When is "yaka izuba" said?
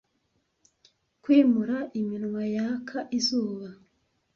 2.55-3.67